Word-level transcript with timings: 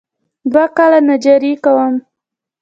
دوه 0.51 0.65
کاله 0.77 0.99
نجاري 1.09 1.53
کوم. 1.63 1.93